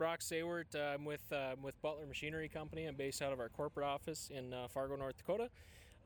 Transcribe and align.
Brock 0.00 0.20
Saewert. 0.20 0.74
Uh, 0.74 0.94
I'm 0.94 1.04
with 1.04 1.30
uh, 1.30 1.56
with 1.60 1.80
Butler 1.82 2.06
Machinery 2.06 2.48
Company. 2.48 2.86
I'm 2.86 2.94
based 2.94 3.20
out 3.20 3.34
of 3.34 3.38
our 3.38 3.50
corporate 3.50 3.84
office 3.84 4.30
in 4.34 4.54
uh, 4.54 4.66
Fargo, 4.66 4.96
North 4.96 5.18
Dakota. 5.18 5.50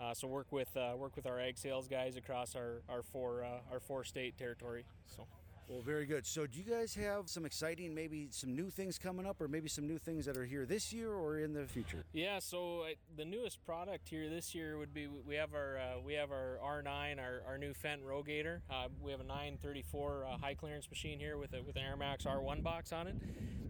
Uh, 0.00 0.12
so 0.12 0.26
work 0.26 0.50
with 0.50 0.76
uh, 0.76 0.94
work 0.96 1.14
with 1.14 1.28
our 1.28 1.38
ag 1.38 1.56
sales 1.56 1.86
guys 1.86 2.16
across 2.16 2.56
our 2.56 2.82
our 2.88 3.04
four 3.04 3.46
our 3.70 3.78
four 3.78 4.02
state 4.02 4.36
territory. 4.36 4.84
So. 5.06 5.28
Well, 5.68 5.80
very 5.80 6.04
good. 6.04 6.26
So, 6.26 6.46
do 6.46 6.58
you 6.58 6.64
guys 6.64 6.94
have 6.94 7.28
some 7.28 7.46
exciting, 7.46 7.94
maybe 7.94 8.28
some 8.30 8.54
new 8.54 8.68
things 8.70 8.98
coming 8.98 9.26
up, 9.26 9.40
or 9.40 9.48
maybe 9.48 9.68
some 9.68 9.86
new 9.86 9.98
things 9.98 10.26
that 10.26 10.36
are 10.36 10.44
here 10.44 10.66
this 10.66 10.92
year 10.92 11.12
or 11.12 11.38
in 11.38 11.54
the 11.54 11.64
future? 11.64 12.04
Yeah. 12.12 12.38
So 12.38 12.82
uh, 12.82 12.94
the 13.16 13.24
newest 13.24 13.64
product 13.64 14.08
here 14.08 14.28
this 14.28 14.54
year 14.54 14.76
would 14.76 14.92
be 14.92 15.06
we 15.06 15.36
have 15.36 15.54
our 15.54 15.78
uh, 15.78 16.00
we 16.04 16.14
have 16.14 16.30
our 16.30 16.58
R9, 16.62 17.18
our, 17.18 17.42
our 17.46 17.58
new 17.58 17.72
Fendt 17.72 18.02
Rogator. 18.02 18.60
Uh, 18.70 18.88
we 19.02 19.10
have 19.10 19.20
a 19.20 19.24
934 19.24 20.24
uh, 20.24 20.36
high 20.36 20.54
clearance 20.54 20.88
machine 20.90 21.18
here 21.18 21.38
with 21.38 21.54
a 21.54 21.62
with 21.62 21.76
an 21.76 21.82
AirMax 21.82 22.26
R1 22.26 22.62
box 22.62 22.92
on 22.92 23.06
it. 23.06 23.16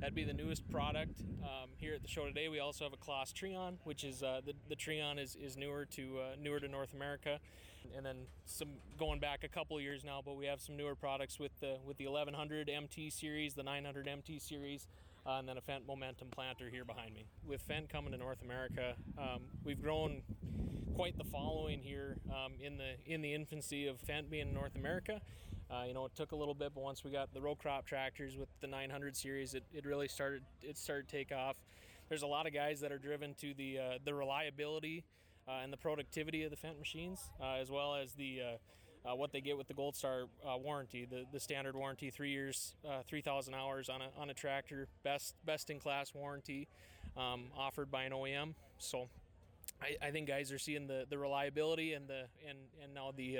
That'd 0.00 0.14
be 0.14 0.24
the 0.24 0.34
newest 0.34 0.68
product 0.70 1.22
um, 1.42 1.70
here 1.78 1.94
at 1.94 2.02
the 2.02 2.08
show 2.08 2.26
today. 2.26 2.48
We 2.48 2.58
also 2.60 2.84
have 2.84 2.92
a 2.92 2.96
Claas 2.96 3.32
Trion, 3.32 3.78
which 3.84 4.04
is 4.04 4.22
uh, 4.22 4.40
the 4.44 4.52
the 4.68 4.76
Trion 4.76 5.18
is, 5.18 5.36
is 5.36 5.56
newer 5.56 5.84
to 5.86 6.18
uh, 6.18 6.36
newer 6.38 6.60
to 6.60 6.68
North 6.68 6.92
America, 6.92 7.38
and 7.96 8.04
then 8.04 8.16
some 8.44 8.68
going 8.98 9.20
back 9.20 9.44
a 9.44 9.48
couple 9.48 9.80
years 9.80 10.04
now. 10.04 10.20
But 10.24 10.36
we 10.36 10.46
have 10.46 10.60
some 10.60 10.76
newer 10.76 10.94
products 10.94 11.38
with 11.38 11.52
the 11.60 11.78
with 11.86 11.98
the 11.98 12.06
1100 12.06 12.68
MT 12.68 13.10
series, 13.10 13.54
the 13.54 13.62
900 13.62 14.08
MT 14.08 14.38
series, 14.38 14.86
uh, 15.26 15.38
and 15.38 15.48
then 15.48 15.56
a 15.56 15.60
Fendt 15.60 15.86
Momentum 15.86 16.28
planter 16.30 16.68
here 16.70 16.84
behind 16.84 17.14
me. 17.14 17.24
With 17.46 17.66
Fendt 17.66 17.88
coming 17.88 18.12
to 18.12 18.18
North 18.18 18.42
America, 18.42 18.94
um, 19.18 19.42
we've 19.64 19.80
grown 19.80 20.22
quite 20.94 21.16
the 21.18 21.24
following 21.24 21.80
here 21.80 22.16
um, 22.30 22.52
in 22.60 22.78
the 22.78 22.94
in 23.06 23.20
the 23.20 23.34
infancy 23.34 23.86
of 23.86 23.96
Fendt 24.02 24.30
being 24.30 24.48
in 24.48 24.54
North 24.54 24.76
America. 24.76 25.20
Uh, 25.70 25.84
you 25.86 25.94
know, 25.94 26.04
it 26.04 26.14
took 26.14 26.32
a 26.32 26.36
little 26.36 26.54
bit, 26.54 26.72
but 26.74 26.82
once 26.82 27.02
we 27.02 27.10
got 27.10 27.32
the 27.32 27.40
row 27.40 27.54
crop 27.54 27.86
tractors 27.86 28.36
with 28.36 28.48
the 28.60 28.66
900 28.66 29.16
series, 29.16 29.54
it, 29.54 29.64
it 29.72 29.86
really 29.86 30.08
started 30.08 30.42
it 30.62 30.76
started 30.76 31.08
to 31.08 31.16
take 31.16 31.32
off. 31.32 31.56
There's 32.08 32.22
a 32.22 32.26
lot 32.26 32.46
of 32.46 32.52
guys 32.52 32.80
that 32.80 32.92
are 32.92 32.98
driven 32.98 33.34
to 33.40 33.54
the 33.54 33.78
uh, 33.78 33.98
the 34.04 34.14
reliability 34.14 35.04
uh, 35.48 35.60
and 35.62 35.72
the 35.72 35.76
productivity 35.76 36.44
of 36.44 36.50
the 36.50 36.56
Fendt 36.56 36.78
machines, 36.78 37.20
uh, 37.40 37.54
as 37.54 37.70
well 37.70 37.94
as 37.94 38.12
the 38.12 38.40
uh, 38.40 38.56
uh, 39.04 39.14
what 39.14 39.32
they 39.32 39.40
get 39.40 39.56
with 39.58 39.68
the 39.68 39.74
Gold 39.74 39.96
Star 39.96 40.24
uh, 40.46 40.56
warranty, 40.56 41.06
the, 41.08 41.24
the 41.32 41.40
standard 41.40 41.76
warranty, 41.76 42.10
three 42.10 42.30
years, 42.30 42.74
uh, 42.88 43.02
three 43.06 43.20
thousand 43.20 43.54
hours 43.54 43.88
on 43.88 44.00
a, 44.00 44.20
on 44.20 44.30
a 44.30 44.34
tractor, 44.34 44.88
best 45.02 45.34
best 45.44 45.70
in 45.70 45.78
class 45.78 46.14
warranty 46.14 46.68
um, 47.16 47.44
offered 47.56 47.90
by 47.90 48.04
an 48.04 48.12
OEM. 48.12 48.54
So 48.78 49.08
I, 49.80 50.06
I, 50.06 50.10
think 50.10 50.28
guys 50.28 50.52
are 50.52 50.58
seeing 50.58 50.86
the, 50.86 51.04
the 51.08 51.18
reliability 51.18 51.92
and 51.94 52.08
the 52.08 52.24
and, 52.48 52.58
and 52.82 52.94
now 52.94 53.12
the 53.16 53.38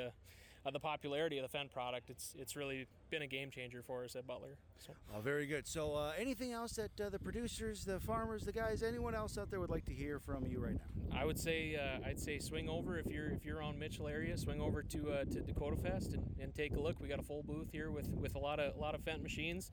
uh, 0.64 0.70
the 0.70 0.80
popularity 0.80 1.38
of 1.38 1.50
the 1.50 1.58
Fendt 1.58 1.70
product. 1.70 2.10
It's 2.10 2.34
it's 2.38 2.56
really 2.56 2.86
been 3.10 3.22
a 3.22 3.26
game 3.26 3.50
changer 3.50 3.82
for 3.82 4.04
us 4.04 4.16
at 4.16 4.26
Butler. 4.26 4.56
So. 4.78 4.92
Oh, 5.14 5.20
very 5.20 5.46
good. 5.46 5.66
So 5.66 5.94
uh, 5.94 6.12
anything 6.18 6.52
else 6.52 6.72
that 6.72 7.00
uh, 7.00 7.08
the 7.08 7.18
producers, 7.18 7.84
the 7.84 8.00
farmers, 8.00 8.44
the 8.44 8.52
guys, 8.52 8.82
anyone 8.82 9.14
else 9.14 9.38
out 9.38 9.50
there 9.50 9.60
would 9.60 9.70
like 9.70 9.84
to 9.86 9.94
hear 9.94 10.18
from 10.18 10.46
you 10.46 10.58
right 10.58 10.74
now? 10.74 11.18
I 11.18 11.24
would 11.24 11.38
say 11.38 11.76
uh, 11.76 12.08
I'd 12.08 12.20
say 12.20 12.38
swing 12.38 12.68
over 12.68 12.98
if 12.98 13.06
you're 13.06 13.30
if 13.30 13.44
you're 13.44 13.62
on 13.62 13.78
Mitchell 13.78 14.08
area, 14.08 14.36
swing 14.36 14.60
over 14.60 14.82
to 14.82 15.10
uh, 15.10 15.24
to 15.24 15.40
Dakota 15.40 15.76
Fest 15.76 16.14
and, 16.14 16.24
and 16.40 16.54
take 16.54 16.74
a 16.74 16.80
look. 16.80 16.96
We 17.00 17.08
got 17.08 17.18
a 17.20 17.24
full 17.24 17.42
booth 17.42 17.68
here 17.72 17.90
with 17.90 18.08
with 18.08 18.34
a 18.34 18.40
lot 18.40 18.60
of 18.60 18.76
a 18.76 18.80
lot 18.80 18.94
of 18.94 19.04
Fendt 19.04 19.22
machines 19.22 19.70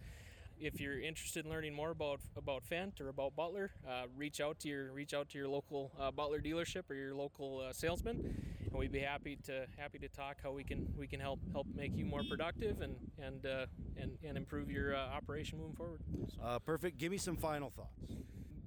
if 0.61 0.79
you're 0.79 0.99
interested 0.99 1.43
in 1.43 1.51
learning 1.51 1.73
more 1.73 1.89
about 1.89 2.19
about 2.37 2.63
Fendt 2.69 3.01
or 3.01 3.09
about 3.09 3.35
Butler, 3.35 3.71
uh, 3.87 4.03
reach 4.15 4.39
out 4.39 4.59
to 4.59 4.67
your 4.67 4.91
reach 4.91 5.13
out 5.13 5.29
to 5.29 5.37
your 5.37 5.47
local 5.47 5.91
uh, 5.99 6.11
Butler 6.11 6.39
dealership 6.39 6.83
or 6.89 6.93
your 6.93 7.15
local 7.15 7.59
uh, 7.59 7.73
salesman, 7.73 8.45
and 8.71 8.79
we'd 8.79 8.91
be 8.91 8.99
happy 8.99 9.37
to 9.45 9.65
happy 9.77 9.99
to 9.99 10.07
talk 10.07 10.37
how 10.41 10.51
we 10.51 10.63
can 10.63 10.87
we 10.97 11.07
can 11.07 11.19
help 11.19 11.39
help 11.51 11.67
make 11.75 11.95
you 11.95 12.05
more 12.05 12.23
productive 12.23 12.81
and 12.81 12.95
and 13.21 13.45
uh, 13.45 13.65
and, 13.97 14.17
and 14.23 14.37
improve 14.37 14.71
your 14.71 14.95
uh, 14.95 14.99
operation 14.99 15.59
moving 15.59 15.75
forward. 15.75 16.01
So. 16.35 16.41
Uh, 16.43 16.59
perfect. 16.59 16.97
Give 16.97 17.11
me 17.11 17.17
some 17.17 17.37
final 17.37 17.69
thoughts. 17.69 18.15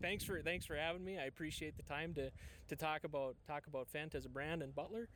Thanks 0.01 0.25
for 0.25 0.41
thanks 0.43 0.67
for 0.67 0.77
having 0.77 1.05
me. 1.05 1.19
I 1.19 1.25
appreciate 1.25 1.77
the 1.77 1.83
time 1.83 2.15
to 2.15 2.31
to 2.69 2.77
talk 2.77 3.05
about 3.05 3.37
talk 3.47 3.67
about 3.67 3.89
Fendt 3.93 4.15
as 4.15 4.25
a 4.27 4.29
brand 4.29 4.63
and 4.63 4.75
Butler 4.75 5.09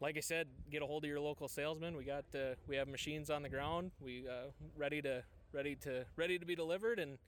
like 0.00 0.16
I 0.16 0.20
said, 0.20 0.48
get 0.70 0.82
a 0.82 0.86
hold 0.86 1.04
of 1.04 1.10
your 1.10 1.20
local 1.20 1.46
salesman. 1.46 1.96
We 1.96 2.04
got 2.04 2.24
uh, 2.34 2.54
we 2.66 2.76
have 2.76 2.88
machines 2.88 3.30
on 3.30 3.42
the 3.42 3.48
ground. 3.48 3.90
We 4.00 4.24
uh, 4.26 4.50
ready 4.76 5.02
to 5.02 5.22
ready 5.52 5.76
to 5.76 6.06
ready 6.16 6.38
to 6.38 6.46
be 6.46 6.54
delivered 6.54 6.98
and 6.98 7.18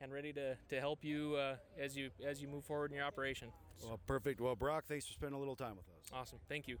and 0.00 0.12
ready 0.12 0.32
to, 0.32 0.56
to 0.68 0.80
help 0.80 1.04
you 1.04 1.36
uh, 1.36 1.56
as 1.78 1.96
you 1.96 2.10
as 2.26 2.40
you 2.40 2.48
move 2.48 2.64
forward 2.64 2.90
in 2.90 2.96
your 2.96 3.06
operation. 3.06 3.48
Well, 3.84 4.00
perfect. 4.06 4.40
Well, 4.40 4.56
Brock, 4.56 4.84
thanks 4.88 5.06
for 5.06 5.12
spending 5.12 5.36
a 5.36 5.38
little 5.38 5.56
time 5.56 5.76
with 5.76 5.86
us. 5.88 6.10
Awesome. 6.12 6.38
Thank 6.48 6.68
you. 6.68 6.78